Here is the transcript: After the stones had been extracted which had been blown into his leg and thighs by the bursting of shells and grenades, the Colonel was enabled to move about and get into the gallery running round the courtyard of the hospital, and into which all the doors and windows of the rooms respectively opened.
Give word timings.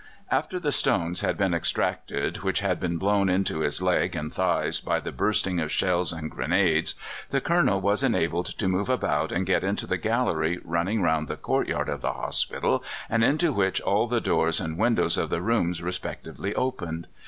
After 0.31 0.59
the 0.59 0.71
stones 0.71 1.21
had 1.21 1.37
been 1.37 1.53
extracted 1.53 2.37
which 2.37 2.61
had 2.61 2.79
been 2.79 2.97
blown 2.97 3.29
into 3.29 3.59
his 3.59 3.83
leg 3.83 4.15
and 4.15 4.33
thighs 4.33 4.79
by 4.79 4.99
the 4.99 5.11
bursting 5.11 5.59
of 5.59 5.71
shells 5.71 6.11
and 6.11 6.31
grenades, 6.31 6.95
the 7.29 7.39
Colonel 7.39 7.79
was 7.79 8.01
enabled 8.01 8.47
to 8.47 8.67
move 8.67 8.89
about 8.89 9.31
and 9.31 9.45
get 9.45 9.63
into 9.63 9.85
the 9.85 9.97
gallery 9.99 10.59
running 10.63 11.03
round 11.03 11.27
the 11.27 11.37
courtyard 11.37 11.87
of 11.87 12.01
the 12.01 12.13
hospital, 12.13 12.83
and 13.11 13.23
into 13.23 13.53
which 13.53 13.79
all 13.79 14.07
the 14.07 14.19
doors 14.19 14.59
and 14.59 14.79
windows 14.79 15.19
of 15.19 15.29
the 15.29 15.39
rooms 15.39 15.83
respectively 15.83 16.55
opened. 16.55 17.05